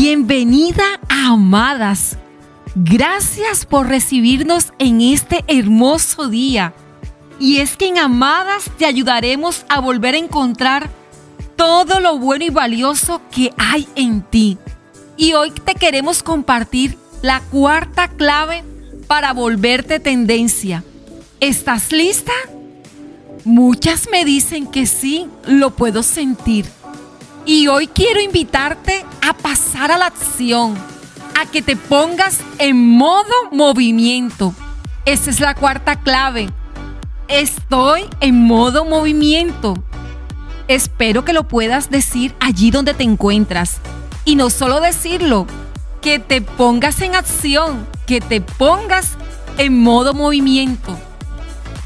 [0.00, 2.18] Bienvenida Amadas.
[2.76, 6.72] Gracias por recibirnos en este hermoso día.
[7.40, 10.88] Y es que en Amadas te ayudaremos a volver a encontrar
[11.56, 14.56] todo lo bueno y valioso que hay en ti.
[15.16, 18.62] Y hoy te queremos compartir la cuarta clave
[19.08, 20.84] para volverte tendencia.
[21.40, 22.32] ¿Estás lista?
[23.44, 26.66] Muchas me dicen que sí, lo puedo sentir.
[27.48, 30.76] Y hoy quiero invitarte a pasar a la acción,
[31.34, 34.52] a que te pongas en modo movimiento.
[35.06, 36.50] Esa es la cuarta clave.
[37.26, 39.82] Estoy en modo movimiento.
[40.68, 43.78] Espero que lo puedas decir allí donde te encuentras.
[44.26, 45.46] Y no solo decirlo,
[46.02, 49.12] que te pongas en acción, que te pongas
[49.56, 50.98] en modo movimiento.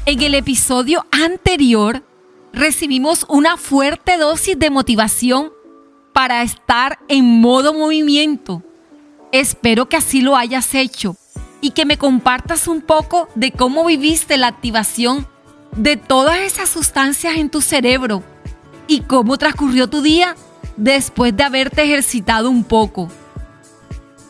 [0.05, 2.03] En el episodio anterior
[2.53, 5.51] recibimos una fuerte dosis de motivación
[6.13, 8.61] para estar en modo movimiento.
[9.31, 11.17] Espero que así lo hayas hecho
[11.61, 15.27] y que me compartas un poco de cómo viviste la activación
[15.75, 18.21] de todas esas sustancias en tu cerebro
[18.87, 20.35] y cómo transcurrió tu día
[20.77, 23.09] después de haberte ejercitado un poco.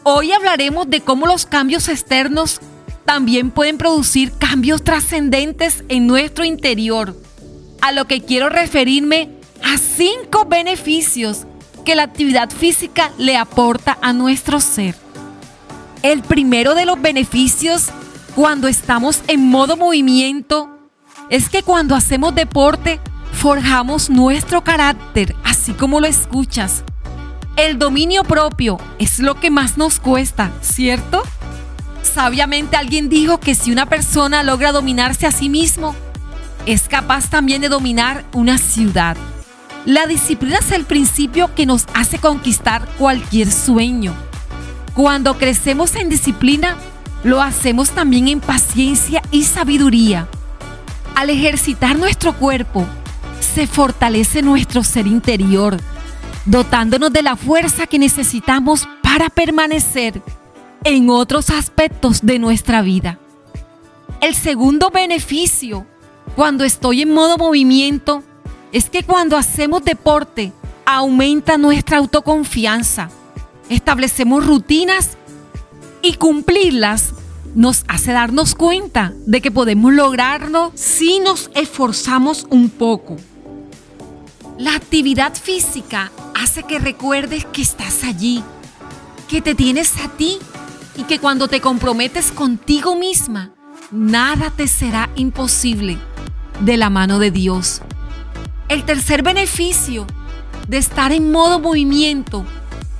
[0.03, 2.61] Hoy hablaremos de cómo los cambios externos
[3.03, 7.22] también pueden producir cambios trascendentes en nuestro interior
[7.83, 9.29] a lo que quiero referirme
[9.61, 11.45] a cinco beneficios
[11.83, 14.95] que la actividad física le aporta a nuestro ser.
[16.01, 17.89] El primero de los beneficios
[18.35, 20.69] cuando estamos en modo movimiento
[21.29, 23.01] es que cuando hacemos deporte
[23.33, 26.85] forjamos nuestro carácter, así como lo escuchas.
[27.57, 31.21] El dominio propio es lo que más nos cuesta, ¿cierto?
[32.01, 35.93] Sabiamente alguien dijo que si una persona logra dominarse a sí mismo,
[36.65, 39.17] es capaz también de dominar una ciudad.
[39.85, 44.13] La disciplina es el principio que nos hace conquistar cualquier sueño.
[44.93, 46.77] Cuando crecemos en disciplina,
[47.23, 50.27] lo hacemos también en paciencia y sabiduría.
[51.15, 52.85] Al ejercitar nuestro cuerpo,
[53.39, 55.77] se fortalece nuestro ser interior,
[56.45, 60.21] dotándonos de la fuerza que necesitamos para permanecer
[60.85, 63.19] en otros aspectos de nuestra vida.
[64.21, 65.85] El segundo beneficio
[66.35, 68.23] cuando estoy en modo movimiento,
[68.71, 70.51] es que cuando hacemos deporte
[70.85, 73.09] aumenta nuestra autoconfianza.
[73.69, 75.11] Establecemos rutinas
[76.01, 77.13] y cumplirlas
[77.55, 83.17] nos hace darnos cuenta de que podemos lograrlo si nos esforzamos un poco.
[84.57, 88.43] La actividad física hace que recuerdes que estás allí,
[89.27, 90.39] que te tienes a ti
[90.97, 93.51] y que cuando te comprometes contigo misma,
[93.91, 95.99] nada te será imposible
[96.63, 97.81] de la mano de Dios.
[98.69, 100.07] El tercer beneficio
[100.67, 102.45] de estar en modo movimiento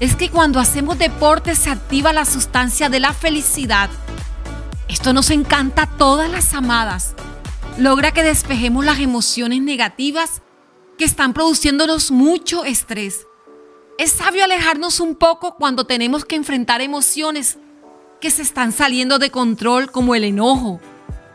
[0.02, 3.90] es que cuando hacemos deporte se activa la sustancia de la felicidad.
[4.90, 7.16] Esto nos encanta a todas las amadas.
[7.78, 10.42] Logra que despejemos las emociones negativas
[10.98, 13.26] que están produciéndonos mucho estrés.
[13.98, 17.58] Es sabio alejarnos un poco cuando tenemos que enfrentar emociones
[18.20, 20.82] que se están saliendo de control como el enojo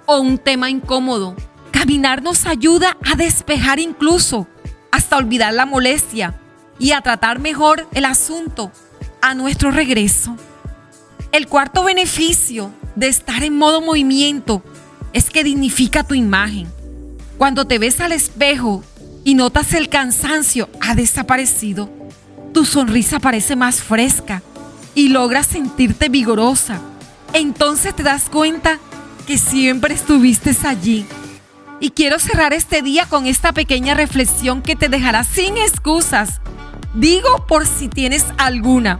[0.04, 1.34] o un tema incómodo
[1.70, 4.46] Caminar nos ayuda a despejar incluso,
[4.90, 6.34] hasta olvidar la molestia
[6.78, 8.72] y a tratar mejor el asunto
[9.20, 10.36] a nuestro regreso.
[11.32, 14.62] El cuarto beneficio de estar en modo movimiento
[15.12, 16.68] es que dignifica tu imagen.
[17.36, 18.82] Cuando te ves al espejo
[19.24, 21.90] y notas el cansancio ha desaparecido,
[22.52, 24.42] tu sonrisa parece más fresca
[24.94, 26.80] y logras sentirte vigorosa.
[27.34, 28.78] Entonces te das cuenta
[29.26, 31.06] que siempre estuviste allí
[31.80, 36.40] y quiero cerrar este día con esta pequeña reflexión que te dejará sin excusas.
[36.94, 38.98] Digo por si tienes alguna.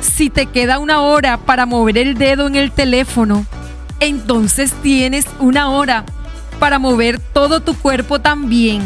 [0.00, 3.44] Si te queda una hora para mover el dedo en el teléfono,
[3.98, 6.04] entonces tienes una hora
[6.58, 8.82] para mover todo tu cuerpo también.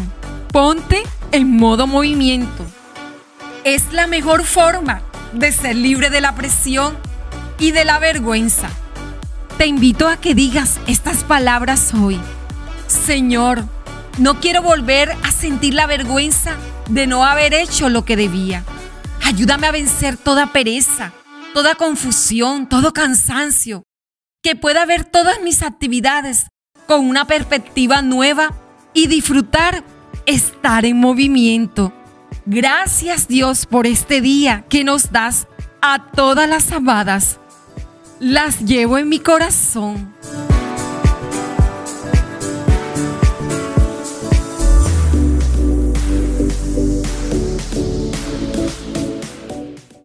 [0.51, 2.65] Ponte en modo movimiento.
[3.63, 5.01] Es la mejor forma
[5.33, 6.97] de ser libre de la presión
[7.59, 8.69] y de la vergüenza.
[9.57, 12.19] Te invito a que digas estas palabras hoy.
[12.95, 13.65] Señor,
[14.17, 16.55] no quiero volver a sentir la vergüenza
[16.89, 18.63] de no haber hecho lo que debía.
[19.23, 21.11] Ayúdame a vencer toda pereza,
[21.53, 23.83] toda confusión, todo cansancio.
[24.41, 26.47] Que pueda ver todas mis actividades
[26.87, 28.53] con una perspectiva nueva
[28.93, 29.83] y disfrutar
[30.25, 31.93] estar en movimiento.
[32.45, 35.47] Gracias Dios por este día que nos das
[35.81, 37.39] a todas las amadas.
[38.19, 40.14] Las llevo en mi corazón